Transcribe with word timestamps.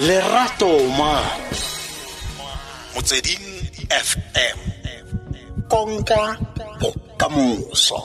lerato 0.00 0.70
man 0.98 1.26
motsweding 2.94 3.46
fm 3.90 4.58
konka 5.68 6.38
bokamoso. 6.80 8.00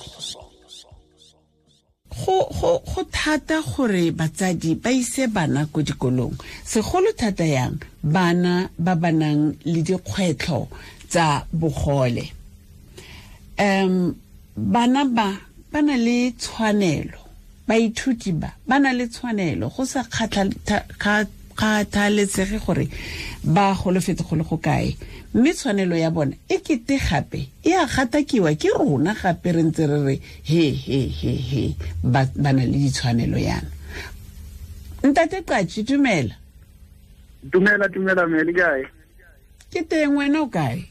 Go 2.10 2.50
go 2.60 2.82
go 2.86 3.04
thata 3.12 3.62
gore 3.62 4.12
batsadi 4.12 4.76
ba 4.76 4.90
ise 4.92 5.28
bana 5.28 5.66
ko 5.66 5.82
dikolong. 5.82 6.34
Segolo 6.66 7.14
thata 7.14 7.46
yang 7.46 7.78
bana 8.04 8.70
ba 8.78 8.96
ba 8.96 9.12
nang 9.12 9.54
le 9.66 9.82
dikgwetlho 9.82 10.68
tsa 11.10 11.46
bogole. 11.54 12.26
Um 13.60 14.16
bana 14.58 15.06
ba 15.06 15.53
ba 15.74 15.82
na 15.82 15.98
le 15.98 16.32
tshwanelo. 16.38 17.18
Baithuti 17.68 18.32
ba 18.32 18.54
ba 18.68 18.80
na 18.80 18.94
le 18.94 19.08
tshwanelo. 19.08 19.70
Go 19.74 19.86
sa 19.86 20.04
kgathaletsege 20.04 22.60
gore 22.64 22.88
ba 23.44 23.74
golofetse 23.74 24.22
go 24.22 24.36
le 24.36 24.44
go 24.44 24.58
kae. 24.58 24.96
Mme 25.34 25.54
tshwanelo 25.54 25.96
ya 25.98 26.12
bona 26.12 26.36
e 26.48 26.60
kete 26.60 27.00
gape 27.00 27.50
e 27.64 27.74
a 27.74 27.88
gatakiwa 27.88 28.56
ke 28.56 28.70
rona 28.70 29.16
gape 29.16 29.52
re 29.52 29.64
ntse 29.64 29.88
re 29.90 30.04
re 30.06 30.22
he 30.44 30.70
he 30.70 31.08
he 31.08 31.36
he 31.36 31.76
ba 32.04 32.30
na 32.38 32.52
le 32.52 32.78
ditshwanelo 32.78 33.38
yana. 33.42 33.68
Ntate 35.04 35.42
qachi 35.42 35.84
dumela. 35.84 36.36
Dumela 37.44 37.88
dumela 37.90 38.28
mme 38.28 38.44
le 38.44 38.54
kae 38.54 38.86
ke 39.74 39.82
teng 39.90 40.14
wena 40.14 40.42
o 40.46 40.48
kae? 40.48 40.86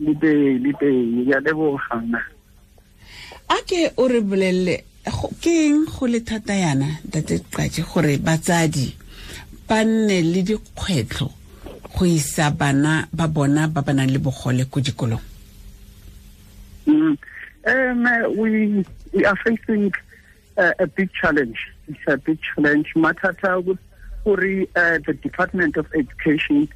Le 0.00 0.14
teng 0.18 0.58
le 0.58 0.72
teng. 0.74 1.22
Ke 1.22 1.34
a 1.36 1.40
lebogana 1.40 2.31
a 3.52 3.56
ke 3.68 3.90
o 4.00 4.08
re 4.08 4.20
bolelele 4.24 4.74
ke 5.42 5.52
eng 5.68 5.84
go 5.84 6.06
le 6.06 6.20
thata 6.24 6.54
yana 6.56 6.88
tate 7.12 7.36
qatse 7.52 7.82
gore 7.84 8.16
batsadi 8.16 8.86
ba 9.68 9.84
nne 9.84 10.22
le 10.24 10.40
dikgwetlho 10.42 11.28
go 11.92 12.04
isa 12.06 12.50
bana 12.50 13.08
ba 13.12 13.28
bona 13.28 13.68
ba 13.68 13.82
ba 13.82 13.92
nang 13.92 14.08
le 14.08 14.18
bogole 14.18 14.64
ko 14.70 14.80
dikolong? 14.80 15.20
Um 16.86 17.18
we, 18.36 18.84
we 19.12 19.24
are 19.24 19.36
facing 19.44 19.92
uh, 20.56 20.72
a 20.78 20.86
big 20.86 21.10
challenge. 21.12 21.58
It's 21.88 22.00
a 22.08 22.16
big 22.16 22.38
challenge. 22.40 22.94
Mathata 22.96 23.60
gore 24.24 24.66
uh, 24.76 24.98
the 25.04 25.12
department 25.20 25.76
of 25.76 25.86
education 25.94 26.68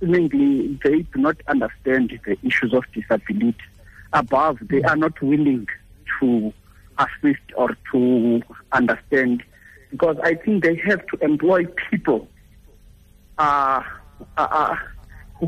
seemingly 0.00 0.78
they 0.82 1.02
do 1.14 1.20
not 1.20 1.36
understand 1.46 2.18
the 2.24 2.36
issues 2.42 2.74
of 2.74 2.84
disability. 2.92 3.54
Above 4.12 4.58
they 4.66 4.82
are 4.82 4.96
not 4.96 5.14
willing 5.22 5.68
to 6.20 6.52
assist 6.98 7.42
or 7.56 7.76
to 7.92 8.42
understand 8.72 9.42
because 9.90 10.16
I 10.22 10.34
think 10.34 10.64
they 10.64 10.76
have 10.86 11.06
to 11.08 11.24
employ 11.24 11.64
people 11.90 12.28
uh, 13.38 13.82
uh, 14.36 14.48
uh, 14.50 14.76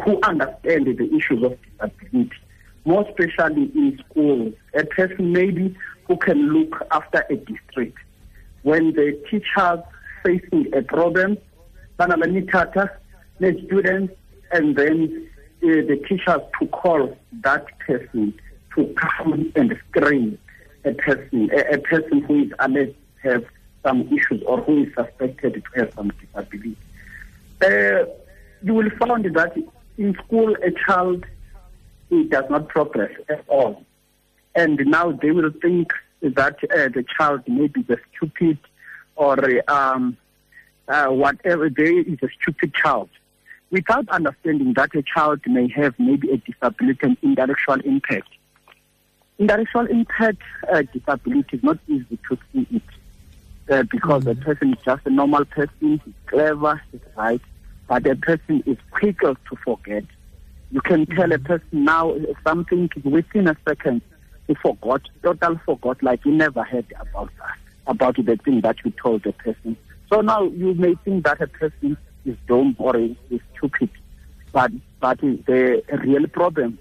who 0.05 0.19
understand 0.23 0.87
the 0.87 1.15
issues 1.15 1.43
of 1.45 1.59
disability, 1.91 2.37
more 2.85 3.07
especially 3.09 3.71
in 3.75 4.01
schools. 4.09 4.55
A 4.75 4.85
person 4.85 5.33
maybe 5.33 5.77
who 6.05 6.17
can 6.17 6.53
look 6.53 6.87
after 6.91 7.25
a 7.29 7.37
district. 7.37 7.99
When 8.63 8.93
the 8.93 9.21
teachers 9.31 9.81
facing 10.25 10.73
a 10.75 10.83
problem, 10.83 11.39
the 11.99 13.63
students, 13.67 14.15
and 14.53 14.77
then 14.77 15.29
uh, 15.63 15.67
the 15.67 16.03
teachers 16.09 16.41
to 16.61 16.67
call 16.69 17.17
that 17.43 17.67
person 17.81 18.35
to 18.75 18.95
come 18.97 19.53
and 19.55 19.79
screen 19.89 20.39
a 20.85 20.93
person, 20.95 21.51
a, 21.53 21.75
a 21.75 21.79
person 21.79 22.23
who 22.23 22.45
is 22.45 22.53
alleged 22.59 22.97
to 23.23 23.31
have 23.31 23.45
some 23.85 24.03
issues 24.09 24.43
or 24.47 24.61
who 24.63 24.85
is 24.85 24.95
suspected 24.95 25.55
to 25.55 25.81
have 25.81 25.93
some 25.95 26.11
disability. 26.21 26.77
Uh, 27.63 28.05
you 28.63 28.75
will 28.75 28.91
find 28.99 29.25
that 29.25 29.57
in 29.99 30.15
school 30.25 30.55
a 30.63 30.71
child 30.87 31.25
does 32.29 32.45
not 32.51 32.69
progress 32.69 33.13
at 33.29 33.45
all. 33.49 33.85
And 34.55 34.81
now 34.87 35.13
they 35.13 35.31
will 35.31 35.53
think 35.63 35.93
that 36.23 36.57
uh, 36.65 36.89
the 36.89 37.05
child 37.17 37.43
may 37.47 37.69
be 37.69 37.83
the 37.83 37.99
stupid 38.15 38.59
or 39.17 39.39
um, 39.71 40.17
uh, 40.89 41.07
whatever, 41.07 41.71
they 41.71 41.91
is 41.91 42.19
a 42.23 42.29
stupid 42.41 42.75
child. 42.75 43.09
Without 43.71 44.09
understanding 44.09 44.75
that 44.75 44.95
a 44.95 45.03
child 45.03 45.41
may 45.47 45.69
have 45.69 45.95
maybe 45.99 46.31
a 46.33 46.39
disability 46.39 46.99
and 47.03 47.17
intellectual 47.23 47.81
impact. 47.85 48.29
Intellectual 49.41 49.87
impact 49.87 50.43
uh, 50.71 50.83
disability 50.93 51.57
is 51.57 51.63
not 51.63 51.79
easy 51.89 52.19
to 52.29 52.39
see 52.53 52.67
it 52.71 52.83
uh, 53.73 53.83
because 53.85 54.25
the 54.25 54.35
person 54.35 54.75
is 54.75 54.79
just 54.85 55.07
a 55.07 55.11
normal 55.11 55.47
person, 55.47 55.99
he's 56.05 56.15
clever, 56.27 56.83
he's 56.93 57.01
right, 57.17 57.41
but 57.89 58.03
the 58.03 58.15
person 58.17 58.63
is 58.67 58.77
quicker 58.91 59.33
to 59.33 59.57
forget. 59.65 60.05
You 60.71 60.83
can 60.83 61.07
tell 61.07 61.33
a 61.33 61.39
person 61.39 61.69
now 61.73 62.15
something 62.45 62.91
within 63.03 63.49
a 63.49 63.57
second, 63.67 64.03
he 64.47 64.55
forgot, 64.57 65.01
total 65.23 65.59
forgot, 65.65 66.03
like 66.03 66.23
he 66.23 66.33
never 66.33 66.63
heard 66.63 66.93
about 67.01 67.31
that, 67.39 67.57
about 67.87 68.17
the 68.17 68.37
thing 68.45 68.61
that 68.61 68.77
you 68.85 68.93
told 69.03 69.23
the 69.23 69.33
person. 69.33 69.75
So 70.13 70.21
now 70.21 70.43
you 70.43 70.75
may 70.75 70.97
think 70.97 71.25
that 71.25 71.41
a 71.41 71.47
person 71.47 71.97
is 72.27 72.37
dumb 72.47 72.77
or 72.79 72.95
is 72.95 73.41
stupid, 73.57 73.89
but 74.53 74.71
but 75.01 75.19
the 75.23 75.83
real 76.05 76.27
problem, 76.27 76.79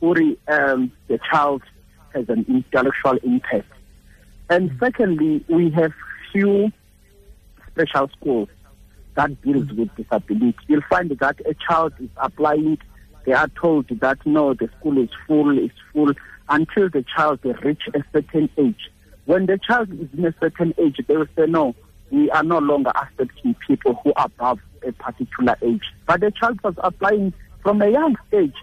Uri, 0.00 0.38
um, 0.46 0.92
the 1.08 1.18
child 1.28 1.62
has 2.18 2.28
an 2.28 2.44
intellectual 2.48 3.16
impact. 3.22 3.70
And 4.50 4.70
secondly, 4.80 5.44
we 5.48 5.70
have 5.70 5.92
few 6.32 6.72
special 7.70 8.08
schools 8.08 8.48
that 9.14 9.40
deals 9.42 9.70
with 9.72 9.94
disability. 9.96 10.56
You'll 10.66 10.82
find 10.90 11.10
that 11.10 11.40
a 11.46 11.54
child 11.54 11.92
is 12.00 12.10
applying, 12.16 12.78
they 13.24 13.32
are 13.32 13.48
told 13.60 13.88
that 14.00 14.18
no, 14.26 14.54
the 14.54 14.68
school 14.78 14.98
is 15.02 15.10
full, 15.26 15.58
it's 15.58 15.74
full, 15.92 16.12
until 16.48 16.88
the 16.88 17.04
child 17.14 17.40
reach 17.62 17.82
a 17.94 18.02
certain 18.12 18.48
age. 18.56 18.90
When 19.26 19.46
the 19.46 19.58
child 19.58 19.92
is 19.92 20.08
in 20.16 20.24
a 20.24 20.34
certain 20.40 20.74
age, 20.78 21.00
they 21.06 21.16
will 21.16 21.26
say, 21.36 21.46
no, 21.46 21.74
we 22.10 22.30
are 22.30 22.42
no 22.42 22.58
longer 22.58 22.92
accepting 22.94 23.54
people 23.66 24.00
who 24.02 24.12
are 24.16 24.26
above 24.26 24.60
a 24.86 24.92
particular 24.92 25.56
age. 25.62 25.84
But 26.06 26.20
the 26.20 26.30
child 26.30 26.62
was 26.62 26.74
applying 26.78 27.34
from 27.62 27.82
a 27.82 27.90
young 27.90 28.16
stage. 28.28 28.54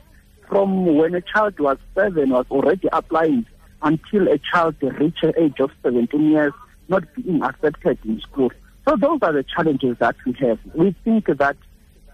From 0.47 0.97
when 0.97 1.15
a 1.15 1.21
child 1.21 1.59
was 1.59 1.77
seven, 1.95 2.29
was 2.29 2.45
already 2.51 2.87
applying 2.91 3.45
until 3.81 4.27
a 4.27 4.37
child 4.37 4.75
reached 4.81 5.21
the 5.21 5.33
age 5.41 5.59
of 5.59 5.71
17 5.83 6.31
years, 6.31 6.53
not 6.87 7.03
being 7.15 7.41
accepted 7.43 7.97
in 8.05 8.19
school. 8.21 8.51
So 8.87 8.95
those 8.95 9.19
are 9.21 9.33
the 9.33 9.43
challenges 9.43 9.97
that 9.99 10.15
we 10.25 10.33
have. 10.33 10.59
We 10.73 10.95
think 11.03 11.25
that 11.25 11.57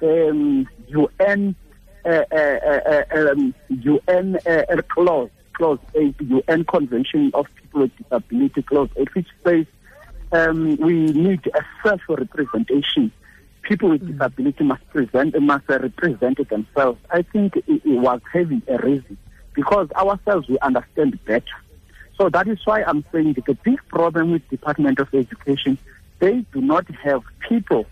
um, 0.01 0.67
UN 0.87 1.55
uh, 2.03 2.23
uh, 2.31 3.03
uh, 3.13 3.31
um, 3.31 3.53
UN 3.69 4.37
uh, 4.47 4.81
clause 4.89 5.29
clause 5.53 5.79
eight 5.95 6.15
UN 6.19 6.65
Convention 6.65 7.31
of 7.33 7.45
People 7.55 7.81
with 7.81 7.91
Disability 7.97 8.61
clause 8.63 8.89
eight, 8.95 9.13
which 9.13 9.27
says 9.43 9.65
um, 10.31 10.77
we 10.77 10.93
need 10.93 11.45
a 11.53 11.63
self 11.83 12.01
representation. 12.07 13.11
People 13.63 13.89
with 13.89 14.07
disability 14.07 14.63
must 14.63 14.87
present 14.89 15.39
must 15.41 15.69
represent 15.69 16.49
themselves. 16.49 16.99
I 17.09 17.21
think 17.21 17.57
it, 17.57 17.63
it 17.67 17.99
was 17.99 18.21
having 18.33 18.61
a 18.67 18.77
reason 18.77 19.17
because 19.53 19.89
ourselves 19.91 20.47
we 20.47 20.57
understand 20.59 21.23
better. 21.25 21.45
So 22.17 22.29
that 22.29 22.47
is 22.47 22.59
why 22.65 22.83
I'm 22.83 23.03
saying 23.11 23.33
that 23.33 23.45
the 23.45 23.53
big 23.55 23.79
problem 23.87 24.31
with 24.31 24.47
Department 24.49 24.99
of 24.99 25.13
Education, 25.13 25.77
they 26.19 26.45
do 26.53 26.61
not 26.61 26.85
have 27.03 27.23
people 27.47 27.85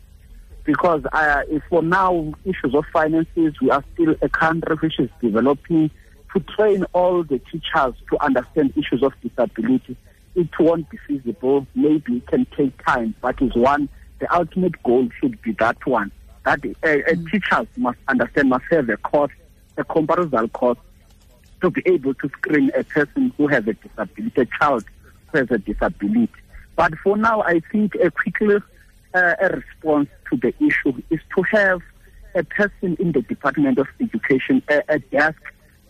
because 0.63 1.03
uh, 1.11 1.41
for 1.69 1.81
now 1.81 2.33
issues 2.45 2.75
of 2.75 2.85
finances, 2.93 3.55
we 3.59 3.71
are 3.71 3.83
still 3.93 4.15
a 4.21 4.29
country 4.29 4.75
which 4.75 4.99
is 4.99 5.09
developing 5.19 5.89
to 6.33 6.39
train 6.55 6.85
all 6.93 7.23
the 7.23 7.39
teachers 7.39 7.95
to 8.09 8.23
understand 8.23 8.73
issues 8.77 9.01
of 9.01 9.13
disability. 9.21 9.97
It 10.35 10.49
won't 10.59 10.87
be 10.89 10.99
feasible. 11.07 11.65
Maybe 11.73 12.17
it 12.17 12.27
can 12.27 12.45
take 12.55 12.85
time, 12.85 13.15
but 13.19 13.41
is 13.41 13.55
one. 13.55 13.89
The 14.19 14.33
ultimate 14.35 14.81
goal 14.83 15.09
should 15.19 15.41
be 15.41 15.53
that 15.53 15.85
one. 15.85 16.11
That 16.45 16.59
uh, 16.65 16.87
uh, 16.87 17.15
teachers 17.31 17.67
must 17.77 17.99
understand, 18.07 18.49
must 18.49 18.65
have 18.71 18.89
a 18.89 18.97
course, 18.97 19.31
a 19.77 19.83
comparison 19.83 20.49
course 20.49 20.77
to 21.61 21.69
be 21.69 21.81
able 21.85 22.13
to 22.13 22.29
screen 22.29 22.71
a 22.77 22.83
person 22.83 23.33
who 23.37 23.47
has 23.47 23.67
a 23.67 23.73
disability, 23.73 24.41
a 24.41 24.45
child 24.45 24.85
who 25.27 25.39
has 25.39 25.51
a 25.51 25.57
disability. 25.57 26.29
But 26.75 26.97
for 27.03 27.17
now, 27.17 27.41
I 27.41 27.61
think 27.71 27.95
a 27.95 28.09
quickly 28.09 28.57
uh, 29.13 29.35
a 29.41 29.49
response 29.49 30.09
to 30.29 30.37
the 30.37 30.53
issue 30.63 31.01
is 31.09 31.19
to 31.35 31.43
have 31.51 31.81
a 32.35 32.43
person 32.43 32.95
in 32.99 33.11
the 33.11 33.21
Department 33.21 33.77
of 33.79 33.87
Education, 33.99 34.61
a, 34.69 34.83
a 34.87 34.99
desk 34.99 35.41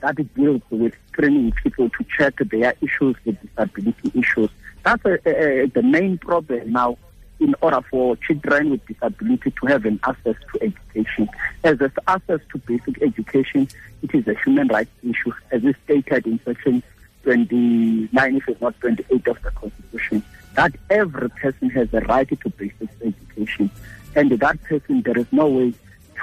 that 0.01 0.15
deals 0.33 0.61
with 0.69 0.93
screening 1.11 1.51
people 1.63 1.89
to 1.89 2.05
check 2.17 2.35
their 2.37 2.73
issues, 2.81 3.15
the 3.25 3.33
disability 3.33 4.11
issues. 4.17 4.49
That's 4.83 5.03
a, 5.05 5.19
a, 5.25 5.67
the 5.67 5.83
main 5.83 6.17
problem 6.17 6.71
now 6.71 6.97
in 7.39 7.55
order 7.61 7.81
for 7.89 8.15
children 8.17 8.71
with 8.71 8.85
disability 8.85 9.51
to 9.51 9.65
have 9.67 9.85
an 9.85 9.99
access 10.03 10.35
to 10.53 10.63
education. 10.63 11.29
As 11.63 11.79
an 11.79 11.91
access 12.07 12.39
to 12.51 12.57
basic 12.59 13.01
education, 13.01 13.67
it 14.01 14.13
is 14.13 14.27
a 14.27 14.35
human 14.43 14.67
rights 14.67 14.91
issue, 15.03 15.31
as 15.51 15.63
is 15.63 15.75
stated 15.85 16.25
in 16.25 16.39
Section 16.45 16.83
29, 17.23 18.35
if 18.35 18.47
it's 18.47 18.61
not 18.61 18.79
28 18.79 19.27
of 19.27 19.41
the 19.41 19.51
Constitution, 19.51 20.23
that 20.55 20.73
every 20.89 21.29
person 21.29 21.69
has 21.69 21.93
a 21.93 22.01
right 22.01 22.27
to 22.27 22.49
basic 22.49 22.89
education. 23.01 23.69
And 24.15 24.31
that 24.31 24.61
person, 24.63 25.01
there 25.01 25.17
is 25.17 25.27
no 25.31 25.47
way 25.47 25.73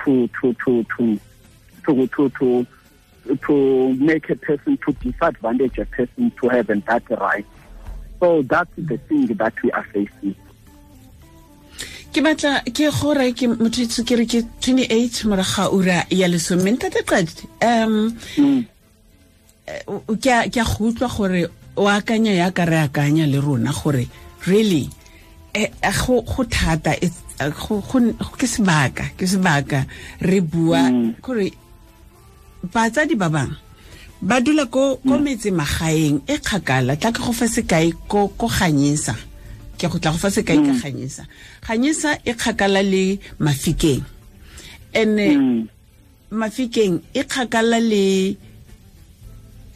to, 0.05 0.29
to, 0.41 0.55
to, 0.65 0.85
to, 0.97 1.21
to, 1.87 2.07
to, 2.07 2.31
to, 2.31 2.67
to 3.37 3.95
make 3.95 4.29
a 4.31 4.37
person, 4.37 4.79
to 4.87 4.93
disadvantage 4.93 5.79
a 5.79 5.87
person 5.87 6.33
to 6.41 6.49
having 6.49 6.81
that 6.87 7.09
right. 7.11 7.47
So 8.21 8.43
that's 8.43 8.71
the 8.77 8.97
thing 8.97 9.27
that 9.27 9.55
we 9.63 9.71
are 9.73 9.85
facing. 9.85 10.35
Ke 12.17 12.23
batla 12.25 12.65
ke 12.73 12.89
gore 12.89 13.29
ke 13.37 13.45
motho 13.45 13.85
ke 14.09 14.17
re 14.17 14.25
ke 14.25 14.41
28 14.65 15.29
moraga 15.29 15.69
ura 15.69 15.99
ya 16.09 16.25
lesome. 16.33 16.73
Ntate 16.73 17.05
qadi 17.05 17.45
um 17.61 18.09
ke 20.17 20.31
a 20.33 20.49
ke 20.49 20.57
a 20.57 20.65
go 20.65 20.89
utlwa 20.89 21.11
gore 21.13 21.45
o 21.77 21.85
akanya 21.85 22.33
ya 22.33 22.49
ka 22.57 22.65
re 22.65 22.81
akanya 22.89 23.29
le 23.29 23.37
rona 23.37 23.69
gore 23.69 24.09
really 24.49 24.89
eh, 25.53 25.69
go 26.07 26.23
go 26.25 26.45
thata 26.49 26.97
ke 26.97 28.47
sebaka 28.49 29.13
ke 29.13 29.29
sebaka 29.29 29.85
re 30.25 30.41
bua 30.41 30.89
gore 31.21 31.53
batsadi 32.65 33.13
ba 33.13 33.29
bangwe 33.29 33.61
ba 34.25 34.41
dula 34.41 34.65
ko 34.73 35.05
ko 35.05 35.21
metse 35.21 35.53
magaeng 35.53 36.25
e 36.25 36.41
kgakala 36.41 36.97
tla 36.97 37.13
ke 37.13 37.21
go 37.21 37.37
fa 37.37 37.45
sekai 37.45 37.93
ko 38.09 38.33
ganyisa 38.41 39.13
ke 39.79 39.87
go 39.89 39.99
tla 40.01 40.13
go 40.13 40.19
fa 40.19 40.33
sekai 40.33 40.59
ka 40.67 40.73
ganyesa 40.83 41.25
ganyisa 41.67 42.19
e 42.25 42.33
kgakala 42.33 42.83
le 42.83 43.21
mafikeng. 43.39 44.03
Ene 44.93 45.27
mafikeng 46.33 47.01
e 47.15 47.23
kgakala 47.23 47.79
le 47.81 48.37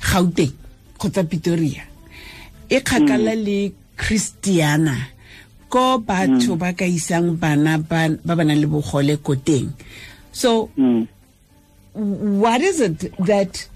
gauteng 0.00 0.54
kgotsa 0.98 1.22
pitoria 1.24 1.84
e 2.68 2.80
kgakala 2.80 3.34
le 3.36 3.72
christiana. 3.96 4.96
Ko 5.70 6.02
batho 6.02 6.58
ba 6.58 6.74
ka 6.74 6.82
isang 6.82 7.38
bana 7.38 7.78
ba 7.78 8.10
ba 8.10 8.42
nang 8.42 8.58
le 8.58 8.66
bogole 8.66 9.22
ko 9.22 9.38
teng 9.38 9.70
so 10.34 10.66
what 11.94 12.58
is 12.58 12.82
it 12.82 13.14
that 13.22 13.70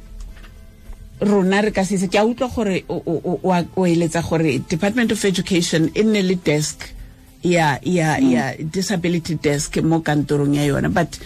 rona 1.25 1.63
re 1.63 1.73
ka 1.73 1.85
sese 1.85 2.09
ke 2.09 2.19
a 2.21 2.25
utlwa 2.25 2.49
gore 2.55 2.85
o 2.89 3.87
eletsa 3.87 4.23
gore 4.23 4.59
department 4.69 5.13
of 5.13 5.25
education 5.25 5.91
e 5.95 6.03
nne 6.03 6.23
le 6.23 6.37
desk 6.37 6.95
ya 7.43 7.79
ya 7.83 8.19
ya 8.19 8.57
disability 8.57 9.35
desk 9.37 9.77
mo 9.85 10.01
kantorong 10.01 10.55
ya 10.57 10.65
yona. 10.65 10.89
But 10.89 11.19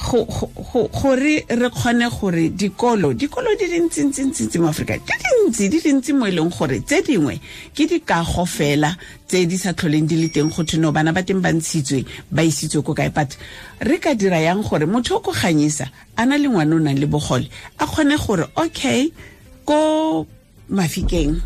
gore 0.00 1.44
re 1.48 1.68
kgone 1.70 2.08
gore 2.08 2.48
dikolo 2.48 3.12
dikolo 3.12 3.54
di 3.58 3.68
dintsintsintsi 3.68 4.58
mo 4.58 4.68
aforika 4.68 4.96
di 4.96 5.12
dintsi 5.12 5.68
di 5.68 5.80
dintsi 5.80 6.12
mo 6.12 6.26
e 6.26 6.32
leng 6.32 6.48
gore 6.48 6.80
tse 6.80 7.02
dingwe 7.02 7.38
ke 7.74 7.86
dikago 7.86 8.46
fela 8.46 8.96
tse 9.28 9.44
di 9.46 9.58
sa 9.58 9.72
tlholeng 9.72 10.08
di 10.08 10.16
le 10.16 10.28
teng 10.32 10.48
go 10.48 10.64
thino 10.64 10.90
bana 10.90 11.12
ba 11.12 11.22
teng 11.22 11.40
ba 11.44 11.52
ntshitswe 11.52 12.04
ba 12.32 12.42
isitswe 12.42 12.82
ko 12.82 12.94
kae. 12.94 13.12
But 13.12 13.36
re 13.84 13.98
ka 14.00 14.14
dira 14.14 14.40
yang 14.40 14.64
gore 14.64 14.88
motho 14.88 15.16
o 15.16 15.20
ko 15.20 15.32
ganyisa 15.32 15.92
a 16.16 16.24
na 16.24 16.36
le 16.40 16.48
ngwane 16.48 16.72
o 16.74 16.78
nang 16.80 16.96
le 16.96 17.06
bogole 17.06 17.48
a 17.78 17.84
kgone 17.86 18.16
gore 18.16 18.48
okay 18.56 19.12
ko 19.70 20.26
mafikeng 20.66 21.38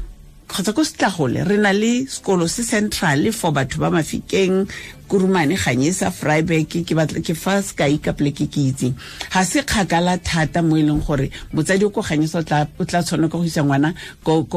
kgotsa 0.48 0.72
ko 0.72 0.82
setlagole 0.84 1.44
re 1.44 1.56
na 1.60 1.72
le 1.76 2.08
sekolo 2.08 2.48
se 2.48 2.64
central 2.64 3.28
for 3.32 3.52
batho 3.52 3.76
ba 3.80 3.92
mafikeng. 3.92 4.64
Kurumane 5.04 5.60
ganyesa 5.60 6.08
freiburg 6.08 6.64
ke 6.64 6.80
ke 6.80 7.34
fa 7.36 7.60
sekai 7.60 8.00
ka 8.00 8.16
poleke 8.16 8.48
ke 8.48 8.72
itseng 8.72 8.96
ga 9.28 9.44
se 9.44 9.60
kgakala 9.60 10.16
thata 10.16 10.64
mo 10.64 10.80
e 10.80 10.82
leng 10.82 11.04
gore 11.04 11.28
motsadi 11.52 11.84
o 11.84 11.92
ko 11.92 12.00
ganyesa 12.00 12.40
o 12.40 12.84
tla 12.88 13.04
tshwane 13.04 13.28
ka 13.28 13.36
go 13.36 13.44
isa 13.44 13.60
ngwana 13.60 13.92
ko 14.24 14.48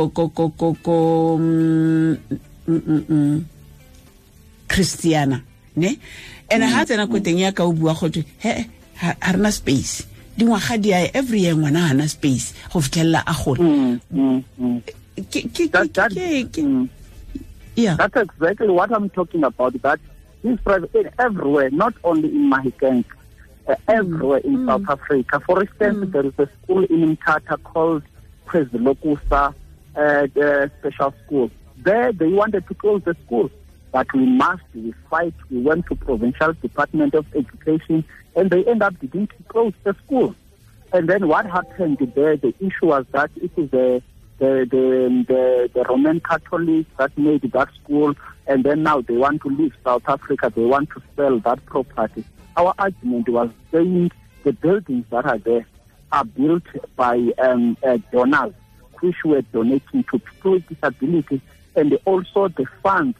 christiana 4.71 5.43
ne? 5.75 5.99
And 6.49 6.63
ga 6.63 6.87
tsena 6.87 7.11
ko 7.11 7.19
teng 7.19 7.43
ya 7.43 7.51
ka 7.51 7.67
o 7.67 7.75
bua 7.75 7.91
gotwe 7.91 8.23
he 8.39 8.71
ga 8.95 9.31
rena 9.35 9.51
space 9.51 10.07
dingwaga 10.37 10.77
di 10.81 10.93
a 10.93 11.09
every 11.13 11.39
year 11.41 11.55
ngwana 11.55 11.87
gana 11.89 12.07
space 12.07 12.53
go 12.71 12.79
fitlhelela 12.79 13.23
a 13.25 13.33
gole 13.33 13.99
that, 15.17 15.93
that, 15.93 16.11
mm, 16.11 16.89
yeah. 17.75 17.95
That's 17.95 18.15
exactly 18.15 18.69
what 18.69 18.91
I'm 18.91 19.09
talking 19.09 19.43
about. 19.43 19.79
That 19.81 19.99
this 20.43 20.59
private 20.61 21.13
everywhere, 21.19 21.69
not 21.69 21.93
only 22.03 22.29
in 22.29 22.49
Mahikeng, 22.49 23.05
uh, 23.67 23.75
everywhere 23.87 24.39
in 24.39 24.57
mm. 24.57 24.67
South 24.67 24.89
Africa. 24.89 25.39
For 25.39 25.61
instance, 25.61 25.97
mm. 25.97 26.11
there 26.11 26.25
is 26.25 26.33
a 26.37 26.49
school 26.63 26.83
in 26.85 27.17
Mthatha 27.17 27.61
called 27.63 28.03
Lokusa 28.47 29.53
uh, 29.95 30.27
the 30.33 30.71
special 30.79 31.13
school. 31.25 31.51
There, 31.77 32.11
they 32.11 32.27
wanted 32.27 32.67
to 32.67 32.73
close 32.73 33.01
the 33.03 33.15
school, 33.25 33.51
but 33.91 34.11
we 34.13 34.25
must, 34.25 34.63
we 34.73 34.93
fight. 35.09 35.33
We 35.49 35.61
went 35.61 35.87
to 35.87 35.95
provincial 35.95 36.53
department 36.53 37.13
of 37.13 37.25
education, 37.35 38.03
and 38.35 38.49
they 38.49 38.63
end 38.65 38.83
up 38.83 38.99
beginning 38.99 39.27
to 39.27 39.43
close 39.47 39.73
the 39.83 39.95
school. 40.05 40.35
And 40.93 41.09
then 41.09 41.27
what 41.27 41.45
happened 41.45 41.97
there? 42.15 42.37
The 42.37 42.53
issue 42.59 42.87
was 42.87 43.05
that 43.11 43.31
it 43.35 43.51
is 43.57 43.73
a 43.73 44.01
the, 44.39 44.67
the, 44.69 45.25
the, 45.27 45.69
the 45.73 45.83
Roman 45.85 46.19
Catholics 46.19 46.89
that 46.97 47.17
made 47.17 47.41
that 47.41 47.69
school, 47.83 48.13
and 48.45 48.63
then 48.63 48.83
now 48.83 49.01
they 49.01 49.17
want 49.17 49.41
to 49.41 49.49
leave 49.49 49.73
South 49.83 50.03
Africa, 50.07 50.51
they 50.55 50.63
want 50.63 50.89
to 50.91 51.01
sell 51.15 51.39
that 51.39 51.65
property. 51.65 52.23
Our 52.55 52.73
argument 52.77 53.29
was 53.29 53.49
saying 53.71 54.11
the 54.43 54.53
buildings 54.53 55.05
that 55.09 55.25
are 55.25 55.37
there 55.39 55.65
are 56.11 56.23
built 56.23 56.63
by 56.95 57.31
um, 57.39 57.77
uh, 57.83 57.97
donors 58.11 58.53
which 58.99 59.15
were 59.25 59.41
donating 59.41 60.03
to 60.03 60.19
people 60.19 60.51
with 60.53 60.67
disabilities, 60.67 61.41
and 61.75 61.97
also 62.05 62.47
the 62.47 62.65
funds 62.81 63.17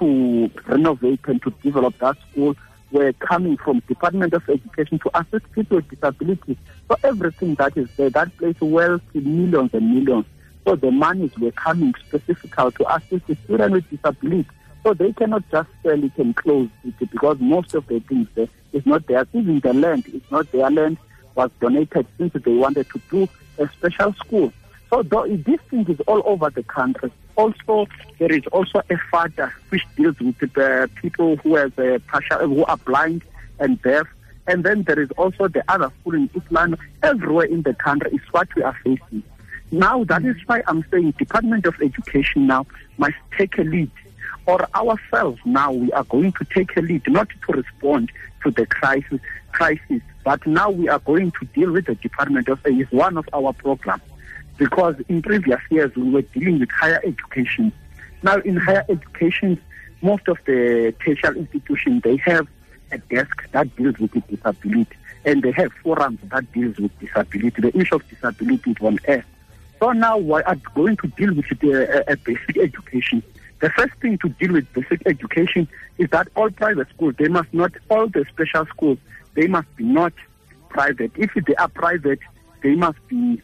to 0.00 0.50
renovate 0.66 1.20
and 1.26 1.40
to 1.42 1.50
develop 1.62 1.96
that 1.98 2.16
school 2.30 2.56
were 2.90 3.12
coming 3.14 3.56
from 3.56 3.80
Department 3.86 4.32
of 4.34 4.48
Education 4.48 4.98
to 4.98 5.18
assist 5.18 5.50
people 5.52 5.76
with 5.76 5.88
disabilities. 5.88 6.56
So 6.88 6.96
everything 7.04 7.54
that 7.54 7.76
is 7.76 7.88
there, 7.96 8.10
that 8.10 8.36
place 8.36 8.60
wealth 8.60 9.02
in 9.14 9.46
millions 9.46 9.70
and 9.72 9.94
millions. 9.94 10.26
So 10.66 10.74
the 10.74 10.90
monies 10.90 11.30
were 11.38 11.52
coming 11.52 11.94
specifically 12.06 12.72
to 12.72 12.94
assist 12.94 13.26
the 13.28 13.36
student 13.44 13.72
with 13.72 13.88
disability. 13.90 14.48
So 14.82 14.94
they 14.94 15.12
cannot 15.12 15.48
just 15.50 15.68
sell 15.82 16.02
it 16.02 16.12
and 16.16 16.34
close 16.34 16.68
it 16.84 16.98
because 16.98 17.38
most 17.38 17.74
of 17.74 17.86
the 17.86 18.00
things 18.00 18.26
there 18.34 18.48
is 18.72 18.84
not 18.86 19.06
theirs. 19.06 19.28
Even 19.34 19.60
the 19.60 19.72
land 19.72 20.06
is 20.08 20.22
not 20.30 20.50
their 20.50 20.70
land, 20.70 20.98
was 21.34 21.50
donated 21.60 22.06
since 22.18 22.32
they 22.32 22.54
wanted 22.54 22.88
to 22.90 23.00
do 23.10 23.28
a 23.58 23.68
special 23.68 24.14
school. 24.14 24.52
So 24.88 25.02
this 25.02 25.60
thing 25.70 25.86
is 25.88 26.00
all 26.08 26.22
over 26.24 26.50
the 26.50 26.64
country. 26.64 27.12
Also, 27.40 27.86
there 28.18 28.30
is 28.30 28.46
also 28.48 28.82
a 28.90 28.98
father 29.10 29.50
which 29.70 29.82
deals 29.96 30.18
with 30.20 30.38
the 30.40 30.90
people 30.96 31.36
who 31.36 31.56
has 31.56 31.72
a 31.78 31.98
partial, 32.00 32.38
who 32.46 32.66
are 32.66 32.76
blind 32.76 33.22
and 33.58 33.80
deaf. 33.80 34.06
And 34.46 34.62
then 34.62 34.82
there 34.82 35.00
is 35.00 35.10
also 35.12 35.48
the 35.48 35.64
other 35.66 35.90
school 36.00 36.16
in 36.16 36.28
Islam. 36.34 36.76
Everywhere 37.02 37.46
in 37.46 37.62
the 37.62 37.72
country 37.72 38.10
is 38.12 38.20
what 38.32 38.54
we 38.54 38.62
are 38.62 38.76
facing. 38.84 39.22
Now, 39.70 40.04
that 40.04 40.22
is 40.24 40.36
why 40.44 40.62
I'm 40.66 40.84
saying 40.90 41.12
Department 41.12 41.64
of 41.64 41.80
Education 41.80 42.46
now 42.46 42.66
must 42.98 43.16
take 43.38 43.56
a 43.56 43.62
lead. 43.62 43.90
Or 44.44 44.66
ourselves 44.74 45.40
now, 45.46 45.72
we 45.72 45.90
are 45.92 46.04
going 46.04 46.32
to 46.32 46.44
take 46.44 46.76
a 46.76 46.82
lead, 46.82 47.08
not 47.08 47.30
to 47.30 47.52
respond 47.52 48.12
to 48.42 48.50
the 48.50 48.66
crisis, 48.66 49.20
crisis, 49.52 50.02
but 50.24 50.46
now 50.46 50.68
we 50.68 50.90
are 50.90 50.98
going 50.98 51.30
to 51.40 51.46
deal 51.54 51.72
with 51.72 51.86
the 51.86 51.94
Department 51.94 52.48
of 52.48 52.66
Is 52.66 52.90
one 52.90 53.16
of 53.16 53.26
our 53.32 53.54
programs. 53.54 54.02
Because 54.60 54.94
in 55.08 55.22
previous 55.22 55.58
years, 55.70 55.90
we 55.96 56.10
were 56.10 56.20
dealing 56.20 56.60
with 56.60 56.70
higher 56.70 57.00
education. 57.02 57.72
Now, 58.22 58.36
in 58.40 58.58
higher 58.58 58.84
education, 58.90 59.58
most 60.02 60.28
of 60.28 60.36
the 60.44 60.94
tertiary 61.02 61.38
institutions, 61.38 62.02
they 62.02 62.18
have 62.18 62.46
a 62.92 62.98
desk 62.98 63.50
that 63.52 63.74
deals 63.76 63.98
with 63.98 64.12
disability, 64.28 64.96
and 65.24 65.42
they 65.42 65.52
have 65.52 65.72
forums 65.82 66.18
that 66.24 66.52
deals 66.52 66.76
with 66.76 66.92
disability. 67.00 67.62
The 67.62 67.74
issue 67.74 67.94
of 67.94 68.06
disability 68.10 68.72
is 68.72 68.76
on 68.82 68.98
air. 69.06 69.24
So 69.78 69.92
now 69.92 70.18
we 70.18 70.42
are 70.42 70.56
going 70.74 70.98
to 70.98 71.06
deal 71.08 71.32
with 71.32 71.48
the 71.58 72.04
uh, 72.06 72.16
basic 72.22 72.58
education. 72.58 73.22
The 73.60 73.70
first 73.70 73.94
thing 74.02 74.18
to 74.18 74.28
deal 74.28 74.52
with 74.52 74.70
basic 74.74 75.00
education 75.06 75.68
is 75.96 76.10
that 76.10 76.28
all 76.36 76.50
private 76.50 76.90
schools, 76.90 77.14
they 77.16 77.28
must 77.28 77.54
not, 77.54 77.72
all 77.88 78.08
the 78.08 78.26
special 78.28 78.66
schools, 78.66 78.98
they 79.32 79.46
must 79.46 79.74
be 79.76 79.84
not 79.84 80.12
private. 80.68 81.12
If 81.16 81.32
they 81.46 81.54
are 81.54 81.68
private, 81.68 82.20
they 82.62 82.74
must 82.74 82.98
be, 83.08 83.40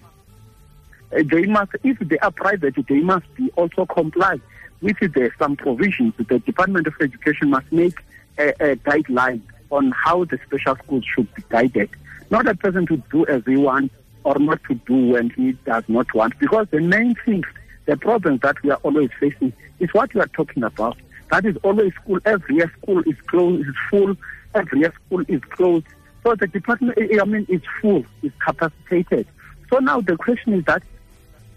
Uh, 1.12 1.22
they 1.30 1.46
must, 1.46 1.72
if 1.84 1.98
they 2.00 2.18
are 2.18 2.30
private, 2.30 2.74
they 2.88 3.00
must 3.00 3.32
be 3.34 3.50
also 3.56 3.86
comply 3.86 4.40
with 4.80 4.98
the, 5.00 5.30
some 5.38 5.56
provisions. 5.56 6.14
The 6.18 6.38
Department 6.40 6.86
of 6.86 6.94
Education 7.00 7.50
must 7.50 7.70
make 7.72 7.98
a, 8.38 8.48
a 8.60 8.76
guideline 8.76 9.40
on 9.70 9.92
how 9.92 10.24
the 10.24 10.38
special 10.46 10.76
schools 10.76 11.04
should 11.04 11.32
be 11.34 11.42
guided. 11.48 11.90
Not 12.30 12.48
a 12.48 12.54
person 12.54 12.86
to 12.86 12.96
do 13.10 13.26
as 13.26 13.42
he 13.46 13.56
wants 13.56 13.94
or 14.24 14.38
not 14.38 14.60
to 14.64 14.74
do 14.74 15.12
when 15.12 15.30
he 15.30 15.52
does 15.64 15.84
not 15.88 16.12
want. 16.14 16.38
Because 16.38 16.66
the 16.70 16.80
main 16.80 17.14
thing, 17.24 17.44
the 17.86 17.96
problem 17.96 18.38
that 18.38 18.60
we 18.62 18.70
are 18.70 18.80
always 18.82 19.10
facing 19.20 19.52
is 19.78 19.92
what 19.92 20.12
we 20.14 20.20
are 20.20 20.26
talking 20.28 20.64
about. 20.64 20.96
That 21.30 21.44
is 21.44 21.56
always 21.62 21.92
school. 21.94 22.18
Every 22.24 22.56
year 22.56 22.72
school 22.80 23.00
is 23.00 23.16
closed, 23.26 23.68
is 23.68 23.74
full. 23.90 24.16
Every 24.54 24.80
year 24.80 24.92
school 25.06 25.24
is 25.28 25.40
closed. 25.50 25.86
So 26.22 26.34
the 26.34 26.46
department, 26.48 26.98
I 26.98 27.24
mean, 27.24 27.46
is 27.48 27.62
full, 27.80 28.04
is 28.22 28.32
capacitated. 28.44 29.26
So 29.70 29.78
now 29.78 30.00
the 30.00 30.16
question 30.16 30.54
is 30.54 30.64
that 30.64 30.82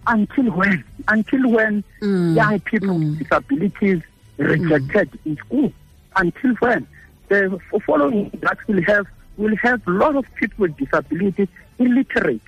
until 0.10 0.52
when? 0.52 0.84
Until 1.08 1.50
when 1.50 1.84
Mm, 2.02 2.36
young 2.36 2.60
people 2.62 2.90
mm. 2.90 3.10
with 3.10 3.20
disabilities 3.20 4.02
rejected 4.38 5.20
in 5.26 5.38
school? 5.38 5.72
Until 6.16 6.52
when? 6.56 6.88
The 7.30 7.60
following 7.86 8.32
that 8.42 8.58
will 8.68 8.82
have 8.84 9.06
will 9.38 9.56
have 9.58 9.88
a 9.88 9.92
lot 9.92 10.16
of 10.16 10.26
people 10.36 10.64
with 10.64 10.76
disabilities 10.78 11.48
illiterate. 11.78 12.42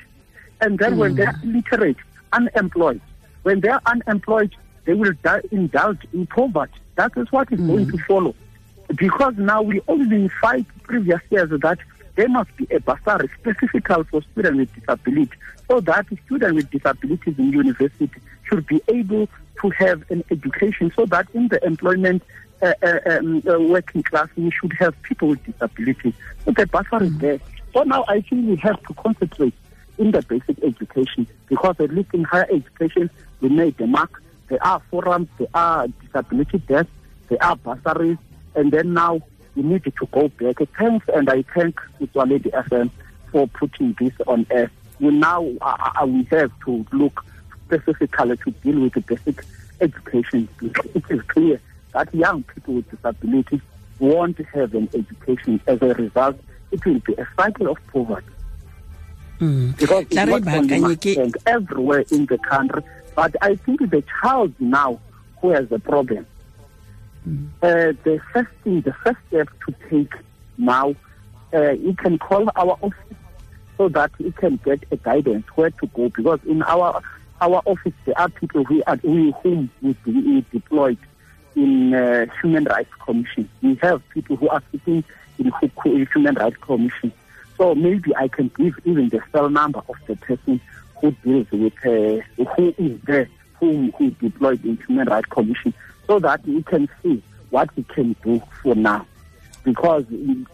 And 0.60 0.77
then 0.80 0.98
when 0.98 1.15
they're 1.15 1.39
illiterate, 1.44 1.98
unemployed, 2.34 3.01
when 3.44 3.62
they're 3.62 3.82
unemployed, 3.86 4.53
they 4.86 4.94
will 4.94 5.13
indulge 5.51 6.00
in 6.13 6.27
poverty. 6.27 6.74
That 6.96 7.12
is 7.15 7.32
what 7.32 7.51
is 7.51 7.60
going 7.60 7.89
to 7.91 7.98
follow. 8.00 8.36
Because 8.96 9.36
now 9.38 9.62
we 9.62 9.82
only 9.88 10.27
fight 10.41 10.65
previous 10.84 11.22
years 11.30 11.50
that 11.50 11.80
there 12.15 12.30
must 12.30 12.56
be 12.58 12.68
a 12.72 12.80
bursary 12.80 13.30
specific 13.39 13.88
for 13.88 14.22
students 14.32 14.58
with 14.58 14.75
disability 14.75 15.38
so 15.68 15.80
that 15.80 16.06
students 16.25 16.56
with 16.56 16.70
disabilities 16.72 17.36
in 17.38 17.51
university 17.51 18.10
should 18.48 18.65
be 18.68 18.82
able 18.88 19.27
to 19.62 19.70
have 19.70 20.03
an 20.12 20.24
education 20.32 20.91
so 20.96 21.06
that 21.06 21.27
in 21.34 21.48
the 21.48 21.63
employment 21.65 22.22
uh, 22.62 22.74
uh, 22.84 23.00
um, 23.08 23.41
uh, 23.48 23.60
working 23.60 24.03
class 24.03 24.27
we 24.36 24.51
should 24.51 24.74
have 24.74 25.00
people 25.03 25.30
with 25.30 25.44
disabilities. 25.46 26.13
So 26.46 26.51
the 26.51 26.68
bursary 26.68 27.08
is 27.08 27.18
there. 27.20 27.39
So 27.74 27.84
now 27.84 28.03
I 28.08 28.22
think 28.22 28.50
we 28.50 28.56
have 28.58 28.82
to 28.84 28.94
concentrate 28.96 29.53
in 29.98 30.12
the 30.12 30.22
basic 30.24 30.62
education 30.63 31.27
because 31.48 31.75
at 31.80 31.91
least 31.91 32.13
in 32.13 32.24
higher 32.24 32.48
education 32.51 33.10
we 33.39 33.50
made 33.50 33.77
the 33.77 33.88
mark. 33.88 34.22
There 34.48 34.63
are 34.63 34.82
forums, 34.91 35.30
there 35.38 35.48
are 35.53 35.88
disability 35.88 36.58
desks, 36.60 36.91
there 37.30 37.41
are 37.41 37.56
bursaries, 37.56 38.18
and 38.56 38.72
then 38.72 38.94
now 38.94 39.22
we 39.55 39.63
need 39.63 39.84
to 39.84 39.91
go 40.12 40.27
back. 40.29 40.58
Thanks, 40.77 41.05
and 41.13 41.29
I 41.29 41.43
thank 41.53 41.79
Lady 42.13 42.50
FM 42.51 42.89
for 43.31 43.48
putting 43.48 43.93
this 44.00 44.13
on 44.27 44.46
air. 44.50 44.72
We 45.00 45.10
now 45.12 45.46
uh, 45.62 45.91
uh, 46.01 46.05
we 46.05 46.24
have 46.31 46.51
to 46.65 46.86
look 46.91 47.25
specifically 47.65 48.38
to 48.38 48.51
deal 48.51 48.79
with 48.81 48.93
the 48.93 49.01
basic 49.01 49.43
education. 49.79 50.48
It 50.62 51.03
is 51.10 51.22
clear 51.24 51.60
that 51.93 52.13
young 52.13 52.43
people 52.43 52.75
with 52.75 52.89
disabilities 52.91 53.62
won't 54.00 54.38
have 54.53 54.74
an 54.74 54.89
education. 54.93 55.62
As 55.67 55.81
a 55.81 55.93
result, 55.93 56.39
it 56.72 56.86
will 56.86 57.00
be 57.00 57.13
a 57.13 57.27
cycle 57.38 57.70
of 57.72 57.77
poverty. 57.88 58.27
Mm. 59.39 59.75
Because 59.77 60.03
it's 60.03 60.15
not 60.15 60.29
only 60.29 60.41
baakanye 60.41 60.96
ke- 60.98 61.17
Mustang, 61.17 61.34
everywhere 61.48 62.03
in 62.12 62.25
the 62.27 62.38
country. 62.38 62.84
But 63.15 63.36
I 63.41 63.55
think 63.55 63.79
the 63.89 64.03
child 64.22 64.53
now 64.60 65.00
who 65.41 65.50
has 65.50 65.72
a 65.72 65.79
problem, 65.79 66.25
uh, 67.62 67.94
the 68.04 68.20
first 68.34 68.50
thing, 68.63 68.82
the 68.82 68.94
first 69.04 69.18
step 69.28 69.48
to 69.68 69.75
take 69.90 70.13
now, 70.58 70.96
uh, 71.54 71.72
you 71.72 71.94
can 71.94 72.18
call 72.18 72.50
our 72.56 72.78
office 72.82 73.18
so 73.78 73.90
that 73.90 74.12
you 74.20 74.32
can 74.32 74.60
get 74.63 74.84
a 74.92 74.98
guidance 74.98 75.46
where 75.56 75.70
to 75.72 75.88
go. 75.88 76.10
Because 76.10 76.40
in 76.46 76.62
our 76.63 77.01
our 77.42 77.62
office, 77.66 77.94
there 78.06 78.18
are 78.20 78.30
people 78.30 78.63
who 78.63 78.84
are 78.86 78.96
whom 78.98 79.70
we, 79.82 79.96
we 80.06 80.46
deployed 80.51 80.98
in 81.56 81.94
uh, 81.94 82.25
Human 82.42 82.66
Rights 82.66 82.92
Commission. 83.04 83.50
We 83.62 83.75
have 83.82 84.01
people 84.10 84.36
who 84.36 84.50
are 84.50 84.62
sitting 84.72 85.04
in 85.40 85.46
hu- 85.60 85.72
hu- 85.82 86.06
Human 86.13 86.36
Rights 86.36 86.58
Commission. 86.62 87.12
So 87.58 87.75
maybe 87.75 88.16
I 88.16 88.28
can 88.28 88.51
give 88.58 88.80
even 88.86 89.10
the 89.10 89.22
cell 89.32 89.50
number 89.50 89.82
of 89.90 89.96
the 90.08 90.16
person 90.16 90.62
who 91.00 91.12
deals 91.24 91.48
with 91.51 91.74
uh, 91.86 92.44
who 92.56 92.74
is 92.78 93.00
there, 93.04 93.28
whom 93.60 93.92
who 93.94 94.12
deployed 94.12 94.63
in 94.63 94.78
Human 94.88 95.08
Rights 95.08 95.28
Commission, 95.30 95.74
so 96.08 96.20
that 96.20 96.46
we 96.46 96.63
can 96.63 96.89
see 97.01 97.22
what 97.50 97.70
we 97.75 97.84
can 97.84 98.15
do 98.24 98.41
for 98.62 98.75
now. 98.75 99.05
Because 99.63 100.05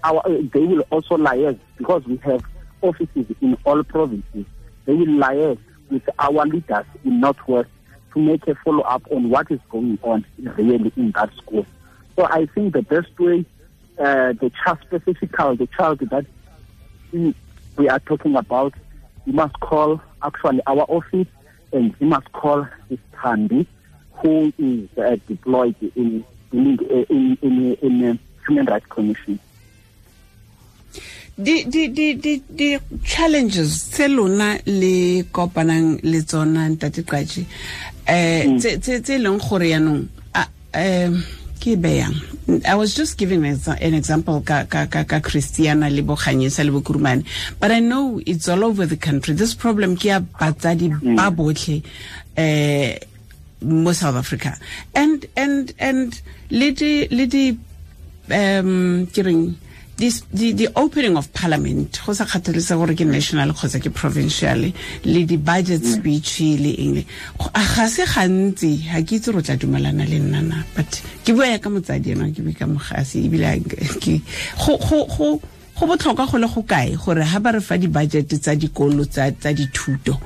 our 0.03 0.23
they 0.27 0.59
will 0.59 0.81
also 0.89 1.17
liaise 1.17 1.59
because 1.77 2.05
we 2.05 2.17
have 2.17 2.43
offices 2.81 3.25
in 3.41 3.57
all 3.63 3.81
provinces. 3.83 4.45
They 4.85 4.93
will 4.93 5.05
liaise 5.05 5.59
with 5.89 6.03
our 6.19 6.45
leaders 6.45 6.85
in 7.05 7.21
Northwest 7.21 7.69
to 8.13 8.19
make 8.19 8.45
a 8.47 8.55
follow 8.55 8.81
up 8.81 9.03
on 9.11 9.29
what 9.29 9.49
is 9.49 9.59
going 9.69 9.97
on 10.01 10.25
in 10.37 10.51
really 10.53 10.91
in 10.97 11.11
that 11.11 11.33
school. 11.35 11.65
So 12.15 12.25
I 12.25 12.47
think 12.47 12.73
the 12.73 12.81
best 12.81 13.17
way, 13.19 13.45
uh, 13.97 14.33
the 14.33 14.51
child 14.63 14.79
specifically, 14.85 15.55
the 15.55 15.69
child 15.77 15.99
that 15.99 16.25
we 17.11 17.33
we 17.77 17.87
are 17.87 17.99
talking 17.99 18.35
about, 18.35 18.73
you 19.25 19.33
must 19.33 19.57
call 19.59 20.01
actually 20.21 20.61
our 20.67 20.81
office 20.89 21.27
and 21.71 21.95
you 21.99 22.07
must 22.07 22.31
call 22.33 22.67
this 22.89 22.99
Tandy 23.21 23.67
who 24.21 24.51
is 24.57 24.87
uh, 24.97 25.17
deployed 25.27 25.75
in 25.95 26.23
in 26.51 26.77
in 26.79 27.05
in, 27.09 27.37
in, 27.41 28.01
in 28.01 28.19
Human 28.47 28.65
Rights 28.65 28.87
Commission. 28.87 29.39
di 31.37 31.69
di 31.69 31.93
di 31.93 32.17
di 32.17 32.41
di 32.49 32.73
challenges 33.05 33.89
tse 33.93 34.07
lona 34.07 34.57
le 34.65 35.21
kopanang 35.29 36.01
le 36.01 36.25
tsona 36.25 36.65
ntate 36.65 37.05
qaji 37.05 37.45
eh 38.09 38.57
tse 38.57 38.79
tse 38.81 39.01
tse 39.05 39.21
leng 39.21 39.37
gore 39.37 39.69
yanong 39.69 40.09
um 40.73 41.13
ke 41.61 41.77
beyang 41.77 42.17
i 42.65 42.73
was 42.73 42.97
just 42.97 43.21
giving 43.21 43.45
an 43.45 43.53
an 43.81 43.93
example 43.93 44.41
ka 44.41 44.65
ka 44.65 44.89
ka 44.89 45.05
ka 45.05 45.19
christiana 45.21 45.93
le 45.93 46.01
boganyesa 46.01 46.65
le 46.65 46.73
bokurumane 46.73 47.21
but 47.61 47.69
i 47.69 47.77
know 47.79 48.17
it's 48.25 48.49
all 48.49 48.63
over 48.65 48.87
the 48.87 48.97
country. 48.97 49.35
This 49.37 49.53
problem 49.53 49.93
ke 49.93 50.09
ya 50.09 50.19
batsadi 50.19 50.89
ba 51.13 51.29
botlhe 51.29 51.85
eh 52.33 52.97
mo 53.61 53.91
south 53.91 54.15
africa. 54.15 54.57
And 54.95 55.25
and 55.35 55.73
and 55.79 56.21
le 56.49 56.71
di 56.71 57.07
le 57.07 57.25
di 57.25 57.57
um 58.31 59.07
ke 59.07 59.23
reng 59.23 59.55
this 59.97 60.21
the, 60.31 60.51
the 60.51 60.69
opening 60.75 61.17
of 61.17 61.33
parliament 61.33 61.99
go 62.05 62.13
sa 62.13 62.25
kgathalesa 62.25 62.77
gore 62.77 62.93
ke 62.93 63.05
national 63.05 63.49
kgotsa 63.49 63.81
ke 63.81 63.89
provincial 63.93 64.69
le 65.03 65.21
di-budget 65.25 65.83
speech 65.83 66.39
le 66.61 66.71
eng 66.77 67.05
ga 67.41 67.85
se 67.89 68.05
gantsi 68.05 68.85
ga 68.85 69.01
ke 69.01 69.17
itse 69.17 69.33
ro 69.33 69.41
tla 69.41 69.57
dumelana 69.57 70.05
le 70.05 70.21
nna 70.21 70.41
na 70.45 70.61
but 70.75 71.01
ke 71.25 71.33
bua 71.33 71.49
ya 71.49 71.57
ka 71.57 71.73
motsadi 71.73 72.13
ena 72.13 72.29
ke 72.29 72.45
bue 72.45 72.53
ka 72.53 72.69
mogase 72.69 73.25
ebile 73.25 73.57
go 74.61 75.41
go- 75.79 75.87
botlhokwa 75.87 76.25
go 76.31 76.37
le 76.37 76.47
go 76.47 76.61
kae 76.63 76.95
gore 76.97 77.23
ha 77.23 77.39
ba 77.39 77.51
re 77.51 77.61
fa 77.61 77.77
di-budget 77.77 78.27
tsa 78.41 78.55
dikolo 78.55 79.05
tsa 79.05 79.31
dithuto 79.53 80.19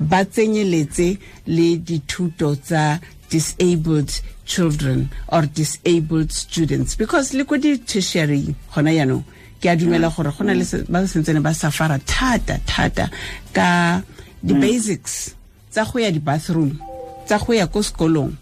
ba 0.00 0.24
tsenyeletse 0.24 1.18
le 1.46 1.76
dithuto 1.78 2.54
tsa 2.56 3.00
disabled 3.30 4.10
children 4.44 5.08
or 5.28 5.42
disabled 5.46 6.32
students 6.32 6.94
because 6.96 7.34
le 7.34 7.44
ko 7.44 7.56
di-tertiary 7.56 8.54
gona 8.74 8.90
yaanong 8.92 9.24
ke 9.60 9.66
a 9.68 9.76
dumela 9.76 10.08
gore 10.14 10.30
go 10.32 10.44
na 10.44 10.52
le 10.54 10.64
ba 10.88 11.04
sentsene 11.06 11.40
ba 11.42 11.52
safara 11.54 11.98
thata 12.06 12.56
thata 12.66 13.10
ka 13.52 14.00
di-basics 14.42 15.34
tsa 15.70 15.84
go 15.84 15.98
ya 15.98 16.10
di-bathroom 16.10 16.78
tsa 17.26 17.38
go 17.38 17.52
ya 17.52 17.66
ko 17.66 17.82
sekolong 17.82 18.32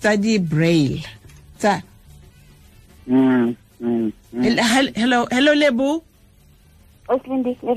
tsa 0.00 0.16
di-braille 0.16 1.02
tsa 1.58 1.82
Mm, 3.10 3.56
mm, 3.80 4.12
mm. 4.32 4.42
Hel- 4.44 4.62
hel- 4.62 4.92
hello 4.94 5.26
hello 5.32 5.52
lebo 5.54 6.04
Oslindi, 7.10 7.56
le 7.66 7.74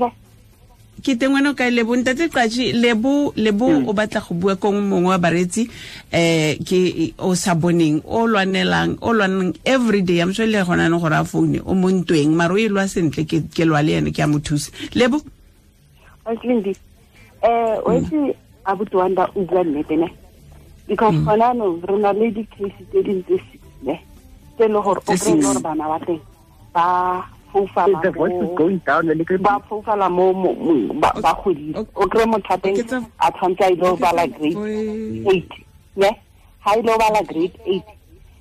ke 1.04 1.16
teng 1.18 1.34
wena 1.34 1.50
o 1.50 1.54
kae? 1.58 1.70
Lebo 1.74 1.96
ntate 1.96 2.30
qaji 2.32 2.72
lebo 2.72 3.32
lebo 3.36 3.66
o 3.66 3.92
batla 3.92 4.22
go 4.24 4.34
bua 4.34 4.56
kong 4.56 4.78
mongwe 4.88 5.10
wa 5.10 5.18
baretsi 5.18 5.66
um 6.14 6.64
ke 6.64 7.12
o 7.18 7.34
sa 7.34 7.54
boneng 7.54 8.00
o 8.06 8.24
lwanelang 8.26 8.96
o 9.02 9.12
lwanang 9.12 9.52
every 9.66 10.02
day. 10.02 10.20
A 10.22 10.32
sure 10.32 10.46
le 10.46 10.64
gona 10.64 10.86
anong 10.86 11.02
gore 11.02 11.18
a 11.18 11.24
foune 11.24 11.60
o 11.60 11.74
mo 11.74 11.90
ntweng. 11.90 12.32
Mare 12.32 12.52
o 12.52 12.56
e 12.56 12.68
lwa 12.68 12.88
sentle 12.88 13.26
ke 13.26 13.64
lwa 13.66 13.82
le 13.82 13.98
ene 13.98 14.12
ke 14.14 14.22
a 14.22 14.26
mo 14.26 14.38
thusa. 14.38 14.70
Lebo? 14.94 15.20
Oslindi. 16.24 16.72
um 17.42 17.76
o 17.84 17.90
a 18.64 18.72
abuti 18.72 18.96
wanda 18.96 19.28
o 19.34 19.44
bua 19.44 19.64
nnete 19.64 19.98
ne. 19.98 20.08
Because 20.86 21.14
gona 21.26 21.50
anong 21.52 21.82
re 21.84 21.98
na 21.98 22.12
le 22.12 22.30
di-case 22.30 22.80
tse 22.88 23.02
ding 23.02 23.20
tse 23.26 23.36
six 23.50 23.60
ne. 23.82 24.00
Tse 24.56 24.68
le 24.68 24.80
gore 24.80 25.02
o 25.04 25.12
kry-e 25.12 25.42
gore 25.42 25.60
bana 25.60 25.84
ba 25.90 25.98
teng 26.06 26.22
ba 26.72 27.33
the 27.54 28.10
voice 28.10 28.32
mo 30.10 30.34
ba 31.00 31.32
o 31.94 32.06
kry 32.08 32.24
mothape 32.26 32.70
a 33.20 33.30
tshwanetse 33.30 33.64
a 33.64 33.70
ile 33.70 33.86
o 33.88 33.96
bala 33.96 34.26
grade 34.26 34.58
eight. 35.30 35.52
Ne 35.96 36.10
ga 36.64 36.72
ile 36.78 36.90
o 36.90 36.98
bala 36.98 37.22
grade 37.22 37.58
eight 37.66 37.84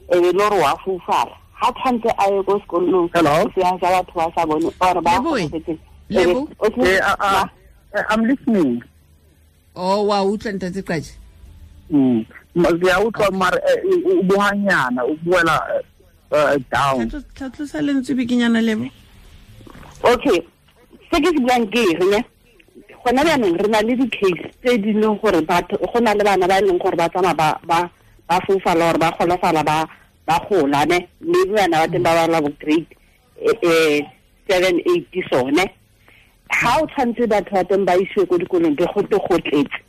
e 0.10 0.20
be 0.20 0.28
e 0.28 0.32
le 0.32 0.34
gore 0.34 0.60
wa 0.60 0.78
foufala 0.84 1.32
ga 1.62 1.72
tshwanetse 1.72 2.10
a 2.18 2.32
ye 2.34 2.44
ko 2.44 2.60
sekolong 2.60 3.10
sea 3.54 3.78
sa 3.80 4.02
batho 4.02 4.14
ba 4.16 4.32
sa 4.36 4.46
bone 4.46 4.66
ore 4.82 5.02
ba 5.02 5.22
e 5.40 5.50
eh, 6.10 7.00
eh, 7.94 8.18
listening. 8.18 8.84
Oh, 9.76 10.04
wa 10.08 10.24
utlwa 10.24 10.54
ntate 10.54 10.82
qaje. 10.82 11.14
Mm. 11.90 12.26
Utlwa 12.56 13.32
mara 13.32 13.58
eh, 13.58 13.84
o 14.06 14.24
buhanyana, 14.24 15.04
o 15.04 15.16
buela 15.24 15.62
down. 16.70 17.10
Tla 17.34 17.82
lentswe 17.82 18.16
bikinyana 18.16 18.62
lebo. 18.62 18.90
Okay 20.04 20.40
se 21.12 21.22
ke 21.22 21.30
se 21.32 21.40
buang 21.40 21.66
ke 21.72 21.80
eng 21.96 22.10
ne 22.12 22.20
gona 23.04 23.24
bjanong 23.24 23.58
re 23.60 23.68
na 23.72 23.82
le 23.82 23.96
di-case 23.96 24.52
tse 24.64 24.78
di 24.78 24.94
leng 24.94 25.20
gore 25.22 25.42
batho 25.42 25.78
go 25.78 26.00
na 26.00 26.14
le 26.14 26.24
bana 26.24 26.48
ba 26.48 26.58
e 26.60 26.66
leng 26.68 26.80
gore 26.80 26.96
ba 26.96 27.10
tsamaya 27.10 27.34
ba 27.36 27.60
ba 27.68 27.90
ba 28.28 28.40
fofala 28.48 28.92
gore 28.92 29.00
ba 29.00 29.12
golofala 29.18 29.64
ba 29.64 29.88
ba 30.28 30.40
gola 30.50 30.86
ne 30.86 31.08
maybe 31.22 31.54
bana 31.56 31.84
ba 31.84 31.88
teng 31.88 32.04
ba 32.04 32.14
bala 32.16 32.42
bo 32.42 32.50
grade 32.60 32.88
eh, 33.40 33.56
eh, 33.64 34.02
seven 34.50 34.80
eight 34.92 35.12
sone 35.32 35.64
ga 36.52 36.72
o 36.82 36.88
tshwanetse 36.88 37.28
batho 37.28 37.52
ba 37.56 37.64
teng 37.64 37.86
ba 37.86 37.96
isiwe 37.96 38.26
ko 38.28 38.38
dikolong 38.38 38.76
ke 38.76 38.86
gote 38.94 39.16
go 39.28 39.36
tletse 39.40 39.80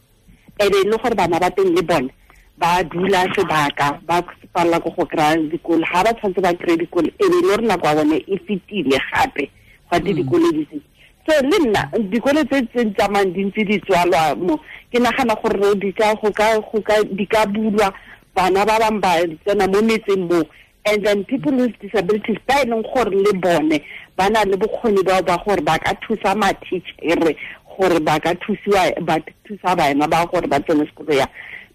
e 0.62 0.68
be 0.70 0.78
e 0.82 0.88
le 0.90 0.96
gore 0.98 1.14
bana 1.14 1.38
ba 1.38 1.50
teng 1.50 1.74
le 1.74 1.82
bone 1.82 2.10
ba 2.58 2.82
dula 2.82 3.26
sebaka 3.34 3.98
ba 4.06 4.22
palela 4.54 4.78
ko 4.80 4.90
go 4.90 5.06
kry-a 5.06 5.38
dikolo 5.50 5.82
ga 5.86 6.02
ba 6.06 6.14
tshwanetse 6.14 6.40
ba 6.42 6.54
kry-e 6.54 6.76
dikolo 6.82 7.08
e 7.10 7.14
e 7.18 7.26
le 7.30 7.40
gore 7.46 7.62
nako 7.66 7.86
ya 7.86 7.94
bone 7.94 8.16
e 8.26 8.36
fetile 8.46 8.98
gape 9.10 9.50
gate 9.90 10.14
dikolo 10.14 10.52
di 10.52 10.66
se 10.70 10.80
so 11.26 11.32
le 11.42 11.58
nna 11.64 11.90
dikolo 12.10 12.44
tse 12.44 12.62
tse 12.72 12.84
tsamayng 12.96 13.32
di 13.32 13.44
ntse 13.44 13.64
di 13.64 13.80
tswalwa 13.80 14.34
mo 14.36 14.60
ke 14.92 14.98
nagana 14.98 15.34
gore 15.42 15.74
di 15.80 15.92
ka 15.92 16.14
go 16.14 16.30
ka 16.32 16.60
go 16.60 16.80
ka 16.82 17.02
di 17.12 17.26
ka 17.26 17.46
bulwa 17.46 17.92
bana 18.34 18.64
ba 18.64 18.78
bang 18.78 19.00
ba 19.00 19.12
tsena 19.44 19.66
mo 19.66 19.80
metseng 19.82 20.28
mo 20.28 20.42
and 20.86 21.04
then 21.06 21.24
people 21.24 21.52
with 21.52 21.72
disabilities 21.80 22.36
ba 22.46 22.60
e 22.60 22.66
leng 22.68 22.82
gore 22.82 23.10
le 23.10 23.32
bone 23.32 23.80
ba 24.16 24.28
na 24.30 24.44
le 24.44 24.56
bokgoni 24.56 25.02
bao 25.02 25.22
ba 25.22 25.38
gore 25.44 25.62
ba 25.62 25.78
ka 25.78 25.94
thusa 26.04 26.34
ma-teachere 26.36 27.36
gore 27.64 28.00
ba 28.00 28.20
ka 28.20 28.34
thusiwa 28.34 28.92
ba 29.02 29.16
thusa 29.48 29.76
bana 29.76 30.06
ba 30.08 30.26
gore 30.26 30.46
ba 30.46 30.60
tsene 30.60 30.84
sekolo 30.86 31.14
ya 31.14 31.26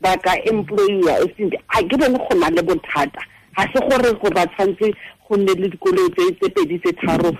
ba 0.01 0.17
ka 0.17 0.35
employiwa 0.45 1.25
a 1.73 1.83
ke 1.83 1.97
bone 1.97 2.17
go 2.17 2.33
na 2.39 2.49
le 2.49 2.61
bothata. 2.61 3.19
Ga 3.57 3.63
se 3.73 3.79
gore 3.81 4.13
go 4.21 4.29
ba 4.29 4.45
tshwanetse 4.47 4.93
go 5.27 5.35
nne 5.37 5.53
le 5.57 5.67
dikolo 5.69 6.09
tse 6.15 6.31
tse 6.39 6.49
pedi 6.49 6.79
tse 6.79 6.93
tharo 7.01 7.31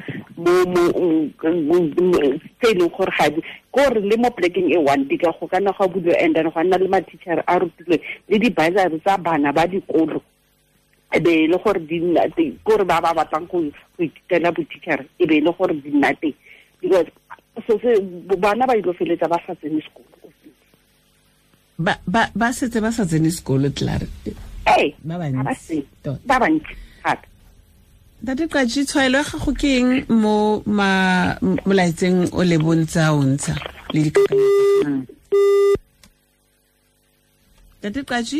tse 0.43 0.65
mm, 0.65 1.31
mm, 1.43 1.93
mm, 1.99 2.39
e 2.61 2.73
leng 2.73 2.89
gore 2.89 3.11
ga 3.17 3.29
di 3.29 3.41
kore 3.71 3.99
le 3.99 4.15
mo 4.17 4.29
polekeng 4.31 4.71
e 4.71 4.77
one 4.77 5.07
di 5.07 5.17
ka 5.17 5.31
go 5.39 5.47
kana 5.47 5.71
ga 5.73 5.87
bulwe 5.87 6.15
and 6.19 6.35
then 6.35 6.49
go 6.49 6.59
nna 6.61 6.77
le 6.77 6.87
ma-teacher 6.87 7.43
a 7.47 7.59
rutilwe 7.59 8.01
le 8.27 8.37
di-bursary 8.39 8.99
tsa 8.99 9.17
bana 9.17 9.51
ba 9.53 9.67
dikolo. 9.67 10.21
E 11.11 11.19
be 11.19 11.43
e 11.43 11.47
le 11.47 11.57
gore 11.57 11.79
di 11.85 11.99
nna 11.99 12.29
teng 12.35 12.57
kore 12.63 12.85
ba 12.85 13.01
ba 13.01 13.13
batlang 13.13 13.47
go 13.47 13.63
ithutela 13.99 14.51
bo-teacher 14.51 15.05
e 15.17 15.25
be 15.25 15.37
e 15.37 15.41
le 15.41 15.51
gore 15.57 15.73
di 15.81 15.89
nna 15.91 16.13
teng. 16.21 16.35
Because 16.81 17.11
bana 18.37 18.65
ba 18.67 18.77
ile 18.77 18.93
feletsa 18.93 19.27
ba 19.27 19.39
sa 19.45 19.55
tsene 19.55 19.81
sekolo. 19.81 20.07
Ba 21.79 22.51
setse 22.51 22.81
ba 22.81 22.91
sa 22.91 23.05
tsene 23.05 23.29
sekolo 23.29 23.69
tlare 23.71 24.07
ba 25.03 25.17
bantsi 25.17 25.85
tota. 26.03 26.21
ba 26.25 26.39
bantsi 26.39 26.73
gape. 27.03 27.27
ntate 28.23 28.47
qatše 28.47 28.85
tshwaelo 28.85 29.17
ya 29.17 29.23
gago 29.23 29.51
ke 29.53 29.69
eng 29.79 29.91
mo 30.09 30.63
molaetseng 31.67 32.29
o 32.33 32.43
le 32.43 32.57
bontsha 32.57 33.13
o 33.13 33.23
ntsha 33.23 33.55
le 33.93 33.99
dikakanyo 34.03 34.47
ntate 37.79 38.01
qatše 38.03 38.39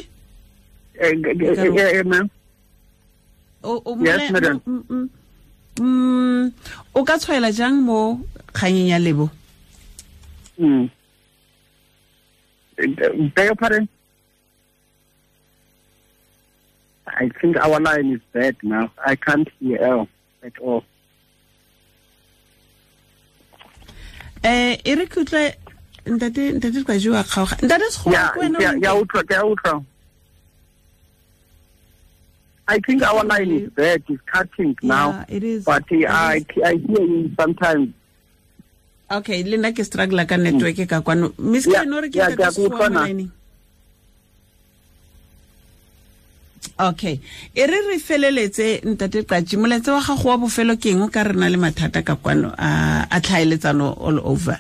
o 6.94 7.04
ka 7.08 7.16
tshwaela 7.18 7.52
jang 7.52 7.80
mo 7.80 8.20
kganyeng 8.54 8.92
ya 8.92 9.00
lebo? 9.00 9.30
Mm. 10.60 10.90
Eh, 12.80 12.84
eh, 12.84 13.12
beg 13.36 13.46
your 13.48 13.56
pardon? 13.56 13.88
I 17.18 17.30
think 17.42 17.58
our 17.58 17.80
line 17.80 18.12
is 18.14 18.22
bad 18.34 18.56
now. 18.64 18.92
I 19.06 19.16
can't 19.16 19.48
hear 19.60 19.78
L 19.82 20.08
at 20.44 20.54
all. 20.60 20.84
um 24.44 24.78
e 24.88 24.94
re 24.96 25.06
ke 25.06 25.20
utlwa 25.20 25.52
ntate 26.08 26.44
ntate 26.58 26.80
qaji 26.88 27.10
wa 27.12 27.24
kgaoga 27.24 27.56
ntate 27.66 27.88
sekgowa 27.92 28.14
Yeah, 28.16 28.30
ke 28.32 28.40
wena 28.40 28.58
o 28.58 28.62
yeah, 28.62 28.72
ntse- 28.74 28.84
yeah, 28.84 28.94
ultra, 28.96 29.24
yeah, 29.30 29.42
ultra. 29.44 29.74
I 32.70 32.78
think 32.86 33.02
our 33.04 33.24
line 33.26 33.52
is 33.52 33.70
bad. 33.76 34.04
It's 34.08 34.22
cutting 34.32 34.78
now. 34.84 35.10
Yeah, 35.28 35.36
it 35.38 35.44
is. 35.44 35.66
But 35.66 35.84
uh, 35.92 35.96
It 35.98 36.06
I, 36.06 36.36
is. 36.38 36.46
I 36.64 36.74
hear 36.78 37.02
you 37.04 37.32
sometimes. 37.40 37.90
okay 39.12 39.42
le 39.44 39.58
nna 39.58 39.74
ke 39.74 39.82
struggla 39.84 40.24
ka 40.30 40.38
network 40.38 40.78
ka 40.88 41.02
kwano 41.02 41.34
miss 41.42 41.66
ke 41.66 41.82
no 41.90 42.00
re 42.00 42.10
ke 42.14 42.22
yeah, 42.22 42.30
ntate 42.30 42.46
ke 42.46 42.80
a 42.80 43.14
mo. 43.18 43.26
Okay 46.80 47.20
e 47.56 47.66
re 47.68 47.80
re 47.88 48.00
feleletse 48.00 48.82
ntate 48.86 49.24
qaji 49.24 49.58
molaetsa 49.58 49.94
wa 49.94 50.02
gago 50.02 50.30
wa 50.30 50.38
bofelo 50.38 50.76
ke 50.80 50.90
eng 50.96 51.02
o 51.02 51.08
ka 51.10 51.24
re 51.24 51.34
na 51.36 51.50
le 51.50 51.58
mathata 51.58 52.02
ka 52.06 52.16
kwano 52.16 52.54
a 52.58 53.20
tlhaeletsano 53.22 53.94
all 54.00 54.20
over 54.24 54.60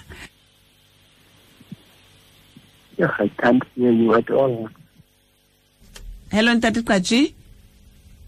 Yeah, 2.99 3.15
I 3.17 3.29
can't 3.39 3.63
hear 3.75 3.91
you 3.91 4.13
at 4.13 4.29
all. 4.29 4.69
hello 6.31 6.53
ntate 6.53 6.81
qaji 6.83 7.33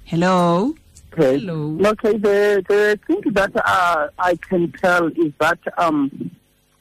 hello 0.05 0.75
Okay. 1.13 1.39
Hello. 1.39 1.75
Okay, 1.91 2.15
the, 2.17 2.63
the 2.69 2.97
thing 3.05 3.19
that 3.33 3.51
uh, 3.65 4.07
I 4.17 4.37
can 4.47 4.71
tell 4.71 5.07
is 5.07 5.33
that 5.41 5.59
um, 5.77 6.09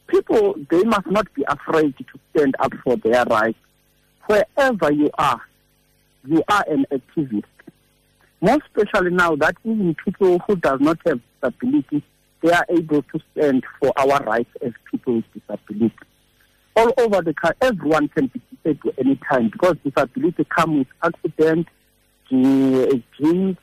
people, 0.06 0.54
they 0.70 0.84
must 0.84 1.08
not 1.08 1.26
be 1.34 1.42
afraid 1.48 1.96
to 1.98 2.04
stand 2.30 2.54
up 2.60 2.72
for 2.84 2.94
their 2.98 3.24
rights. 3.24 3.58
Wherever 4.26 4.92
you 4.92 5.10
are, 5.18 5.40
you 6.26 6.42
are 6.48 6.64
an 6.68 6.86
activist. 6.92 7.44
More 8.40 8.58
especially 8.66 9.10
now 9.10 9.36
that 9.36 9.56
even 9.64 9.94
people 10.02 10.38
who 10.46 10.56
does 10.56 10.80
not 10.80 10.98
have 11.06 11.20
disability, 11.42 12.02
they 12.42 12.52
are 12.52 12.64
able 12.70 13.02
to 13.02 13.20
stand 13.32 13.64
for 13.78 13.92
our 13.98 14.22
rights 14.24 14.50
as 14.64 14.72
people 14.90 15.16
with 15.16 15.24
disability. 15.34 15.94
All 16.76 16.92
over 16.98 17.20
the 17.20 17.34
country, 17.34 17.58
everyone 17.60 18.08
can 18.08 18.28
be 18.28 18.40
disabled 18.50 18.94
any 18.98 19.20
time 19.30 19.50
because 19.50 19.76
disability 19.84 20.44
comes 20.44 20.78
with 20.78 20.86
accident, 21.02 21.68
ge- 22.30 23.02
genes, 23.18 23.56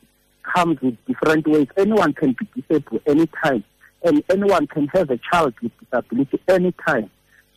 comes 0.43 0.79
with 0.81 0.97
different 1.07 1.47
ways. 1.47 1.67
Anyone 1.77 2.13
can 2.13 2.35
be 2.39 2.61
disabled 2.61 3.01
anytime, 3.07 3.63
and 4.03 4.23
anyone 4.29 4.67
can 4.67 4.87
have 4.89 5.09
a 5.09 5.19
child 5.31 5.53
with 5.61 5.71
disability 5.79 6.39
any 6.47 6.73
time. 6.87 7.09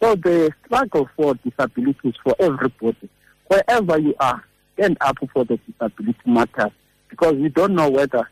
So 0.03 0.15
the 0.15 0.51
struggle 0.65 1.11
for 1.17 1.35
disability 1.35 2.09
is 2.09 2.15
for 2.25 2.35
everybody. 2.39 3.11
Wherever 3.49 3.99
you 3.99 4.15
are, 4.21 4.43
stand 4.81 4.97
up 5.01 5.17
for 5.33 5.45
the 5.45 5.59
disability 5.59 6.19
matters 6.25 6.73
because 7.09 7.35
we 7.35 7.49
don't 7.51 7.75
know 7.75 7.91
whether 7.91 8.29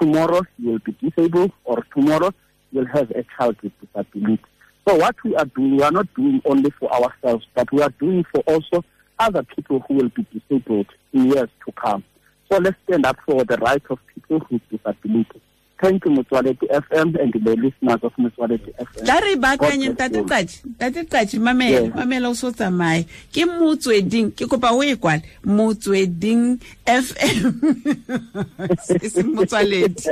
tomorrow 0.00 0.42
you 0.58 0.72
will 0.72 0.78
be 0.78 0.92
disabled 0.92 1.52
or 1.64 1.84
tomorrow 1.94 2.32
you'll 2.72 2.86
have 2.86 3.10
a 3.10 3.24
child 3.36 3.56
with 3.62 3.72
disability. 3.80 4.42
So 4.88 4.96
what 4.96 5.16
we 5.24 5.34
are 5.36 5.44
doing, 5.44 5.76
we 5.76 5.82
are 5.82 5.92
not 5.92 6.12
doing 6.14 6.40
only 6.44 6.70
for 6.78 6.92
ourselves, 6.92 7.46
but 7.54 7.70
we 7.72 7.82
are 7.82 7.92
doing 8.00 8.24
for 8.32 8.40
also 8.46 8.84
other 9.18 9.42
people 9.42 9.80
who 9.86 9.94
will 9.94 10.08
be 10.10 10.26
disabled 10.32 10.86
in 11.12 11.30
years 11.30 11.48
to 11.66 11.72
come. 11.72 12.02
So 12.50 12.58
let's 12.58 12.76
stand 12.86 13.06
up 13.06 13.16
for 13.26 13.44
the 13.44 13.56
rights 13.58 13.86
of 13.90 13.98
people 14.14 14.46
with 14.50 14.62
disability. 14.70 15.40
Thank 15.84 16.04
you, 16.06 16.12
Mutuality 16.12 16.66
FM 16.66 17.20
and 17.20 17.32
the 17.44 17.56
listeners 17.56 18.00
of 18.02 18.12
Mutuality 18.16 18.72
FM. 18.72 19.04
tla 19.04 19.20
re 19.20 19.36
baakanye 19.36 19.88
God 19.92 19.96
bless 19.96 20.24
tate 20.28 20.64
you. 20.64 20.74
tate 20.78 21.04
qaji 21.10 21.38
mamela 21.38 21.90
mamela 21.94 22.28
o 22.30 22.34
se 22.34 22.46
o 22.46 22.50
tsamaye. 22.52 23.04
Ke 23.32 23.44
motsweding 23.44 24.30
ke 24.32 24.48
kopa 24.48 24.72
o 24.72 24.80
e 24.82 24.96
kwale. 24.96 25.20
Motsweding 25.44 26.56
fm 26.86 27.60
m. 27.60 28.76
Se 28.80 29.22
motswaledi. 29.22 30.08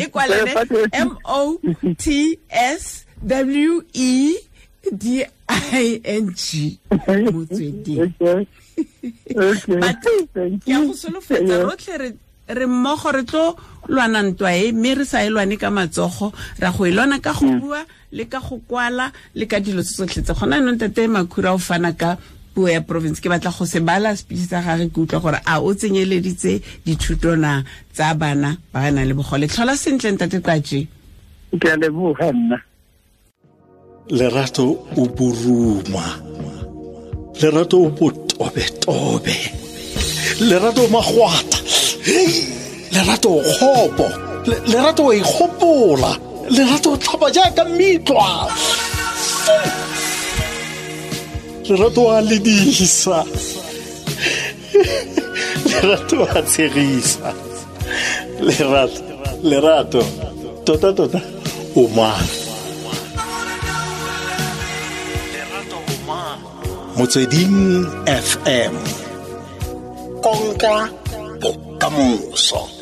E 0.00 0.06
kwalele 0.08 0.56
m 0.96 1.16
o 1.24 1.60
t 1.98 2.38
s 2.48 3.04
w 3.20 3.82
e 3.92 4.40
d 4.96 5.26
i 5.48 6.00
n 6.04 6.32
g. 6.32 6.78
Motsweding. 6.90 8.00
Okay. 8.16 8.48
Okay. 9.36 9.76
but 9.76 10.00
ke 10.64 10.72
a 10.72 10.80
go 10.88 10.96
solofetsa 10.96 11.64
rotlhe 11.68 11.98
re 12.00 12.12
re 12.48 12.66
mmogo 12.66 13.12
re 13.12 13.22
tlo 13.22 13.56
lwana 13.88 14.22
ntwa 14.22 14.54
e 14.54 14.72
mme 14.72 14.94
re 14.94 15.04
sa 15.04 15.24
e 15.24 15.30
lwane 15.30 15.56
ka 15.56 15.70
matsogo 15.70 16.32
ra 16.58 16.70
go 16.70 16.86
e 16.86 16.92
lwana 16.92 17.18
ka 17.20 17.32
go 17.32 17.46
bua 17.58 17.84
le 18.12 18.24
ka 18.26 18.40
go 18.40 18.60
kwala 18.68 19.12
le 19.34 19.46
ka 19.46 19.60
dilo 19.60 19.82
tse 19.82 19.94
tsotlhe 19.94 20.22
tse. 20.22 20.34
Gona 20.34 20.56
anong 20.56 20.78
tate 20.78 21.08
makhura 21.08 21.54
o 21.54 21.58
fana 21.58 21.92
ka 21.92 22.16
puo 22.54 22.68
ya 22.68 22.80
province. 22.80 23.20
Ke 23.20 23.28
batla 23.28 23.50
go 23.50 23.64
se 23.64 23.80
bala 23.80 24.16
speech 24.16 24.46
sa 24.48 24.60
gage 24.62 24.90
ke 24.92 24.98
utlwa 25.00 25.20
gore 25.20 25.40
a 25.46 25.60
o 25.60 25.74
tsenyeleditse 25.74 26.60
dithuto 26.84 27.36
na 27.36 27.62
tsa 27.94 28.14
bana 28.14 28.56
ba 28.72 28.80
ba 28.80 28.90
nang 28.90 29.06
le 29.08 29.14
bogole. 29.14 29.48
Tlhola 29.48 29.76
sentle 29.76 30.12
ntate 30.12 30.40
qaje 30.42 30.86
Ke 31.60 31.68
a 31.72 31.76
leboga 31.76 32.32
nna. 32.32 32.58
lerato 34.10 34.84
o 34.96 35.06
boruma 35.08 36.04
lerato 37.40 37.82
o 37.82 37.88
botobetobe. 37.90 39.36
Lerato 40.40 40.84
o 40.84 40.88
magwata 40.88 41.58
Hei! 42.04 42.62
lerato 42.92 43.28
kgopo 43.28 44.06
lerato 44.66 45.04
o 45.04 45.12
ikgopola 45.12 46.18
lerato 46.48 46.92
o 46.92 46.96
tlhapa 46.96 47.30
jaaka 47.30 47.64
metlwa 47.64 48.50
lerato 51.68 52.10
a 52.10 52.20
ledisa. 52.20 53.24
Lerato 55.64 56.28
a 56.34 56.42
tshegisa. 56.42 57.34
Lerato 58.40 59.02
lerato 59.42 60.02
tota 60.64 60.92
tota 60.92 61.20
o 61.76 61.88
mang 61.88 62.26
motsweding 66.96 67.86
fm 68.06 68.74
konka 70.22 71.01
bokamoso 71.90 72.81